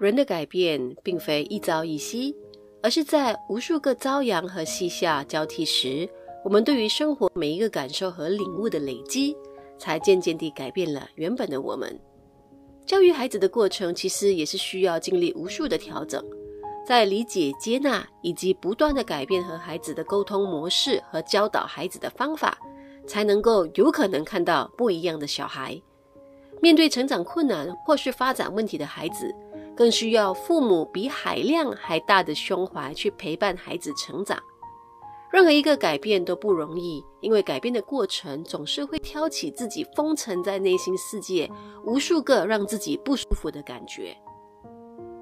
[0.00, 2.34] 人的改变并非一朝一夕，
[2.82, 6.08] 而是在无数个朝阳和夕下交替时，
[6.42, 9.36] 我们对于生活每一个感受和领悟的累积，
[9.78, 12.00] 才渐渐地改变了原本的我们。
[12.86, 16.24] 教育孩子的过程，其实也是需要经历无数的调整。
[16.86, 22.58] 在理解、接纳以及不断的改变和孩子的沟通模式和教导孩子的方法，
[23.06, 25.78] 才能够有可能看到不一样的小孩。
[26.62, 29.34] 面对成长困难或是发展问题的孩子，
[29.80, 34.38] 更需要父母比海量还大的胸怀去陪伴孩子成长。
[35.32, 41.50] 任何一个改变都不容易，因为改变的过程总是会挑起自己封存在内心世界
[41.86, 44.14] 无数个让自己不舒服的感觉。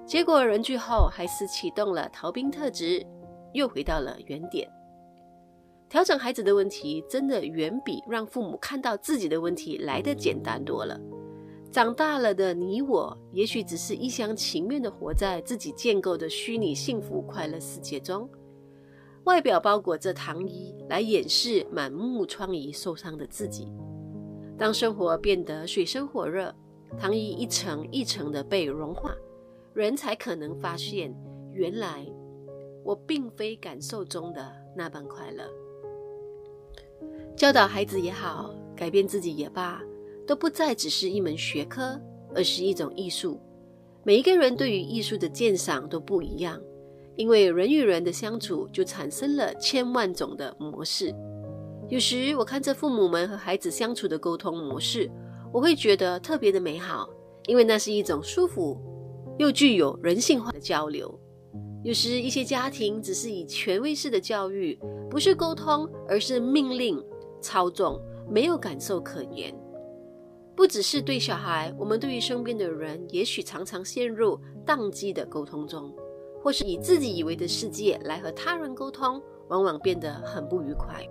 [0.05, 3.07] 结果人剧后还是启动了逃兵特质，
[3.53, 4.69] 又回到了原点。
[5.89, 10.99] 调整孩子的问题，真的远比让父母看到自己的问题来得简单多了。
[11.71, 18.29] 长大了的你我，也许只是一厢情愿地活在自己建构的虚拟幸福快乐世界中，
[19.25, 23.71] 外表包裹着糖衣来掩饰满目疮痍受伤的自己。
[24.57, 26.55] 当生活变得水深火热，
[26.99, 29.15] 糖衣一层一层的被融化。
[29.75, 31.15] 人才可能发现，
[31.53, 32.05] 原来
[32.83, 35.45] 我并非感受中的那般快乐。
[37.37, 39.81] 教导孩子也好，改变自己也罢，
[40.29, 41.99] 都不再只是一门学科，
[42.35, 43.41] 而是一种艺术。
[44.05, 46.61] 每一个人对于艺术的鉴赏都不一样，
[47.17, 51.15] 因为人与人的相处就产生了千万种的模式。
[51.89, 55.11] 有时我看着父母们和孩子相处的沟通模式，
[55.51, 57.09] 我会觉得特别的美好，
[57.47, 58.79] 因为那是一种舒服。
[59.39, 61.19] 又具有人性化的交流。
[61.83, 67.03] 有时一些家庭只是以权威式的教育，不是沟通，而是命令、
[67.41, 67.99] 操纵，
[68.29, 69.55] 没有感受可言。
[70.59, 74.37] 不只是对小孩，我们对于身边的人，也许常常陷入
[74.67, 75.95] 宕机的沟通中，
[76.43, 81.07] 或是以自己以为的世界来和他人沟通，往往变得很不愉快。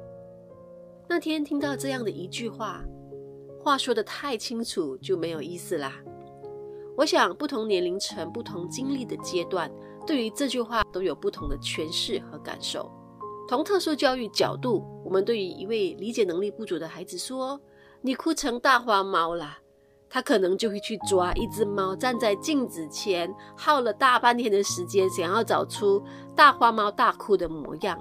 [1.08, 2.83] 那天听到这样的一句话，
[3.64, 5.93] 话说得太清楚就没有意思啦。
[6.98, 9.72] 我想，不同年龄层、不同经历的阶段，
[10.05, 12.92] 对于这句话都有不同的诠释和感受。
[13.48, 17.58] 从特殊教育角度，我们对于一位理解能力不足的孩子说
[18.02, 19.60] ：“你哭成大花猫啦”，
[20.10, 26.02] 他可能就会去抓一只猫，站在镜子前，耗了大半天的时间，想要找出
[26.36, 28.00] 大花猫大哭的模样。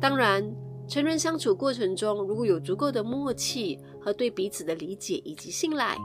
[0.00, 0.42] 当然，
[0.88, 5.96] 成人相处过程中，如果有足够的默契和对彼此的理解以及信赖。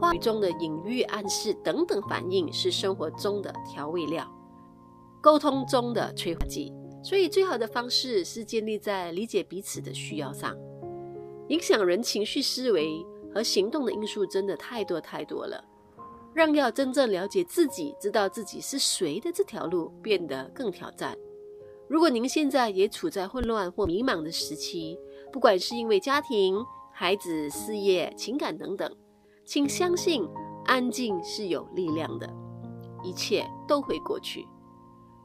[0.00, 4.26] 话语中的隐喻、暗示等等反应是生活中的调味料，
[5.20, 6.72] 沟通中的催化剂。
[7.04, 10.56] 所以，最好的方式是建立在理解彼此的需要上。
[11.52, 13.04] 影响人情绪、思维
[13.34, 15.62] 和行动的因素真的太多太多了，
[16.32, 21.14] 让要真正了解自己、知道自己是谁的这条路变得更挑战。
[21.88, 24.98] 如果您现在也处在混乱或迷茫的时期，
[25.30, 26.56] 不管是因为家庭、
[26.90, 28.90] 孩子、事业、情感等等。
[29.44, 30.26] 请相信，
[30.64, 32.26] 安静是有力量的，
[33.04, 34.48] 一切都会过去。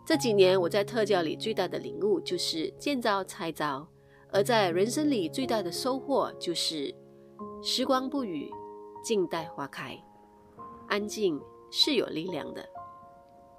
[0.06, 3.88] 这几年我在特教里最大的领悟就是见招拆招，
[4.38, 6.94] 而在人生里最大的收获就是
[7.64, 8.52] 时光不语，
[9.04, 9.98] 静待花开。
[10.88, 12.64] 安静是有力量的。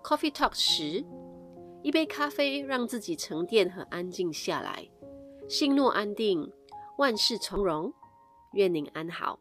[0.04, 1.04] Coffee Talk 十，
[1.82, 4.88] 一杯咖啡让自己沉淀和安静下来，
[5.48, 6.48] 心若安定，
[6.96, 7.92] 万事从容。
[8.52, 9.40] 愿您安好。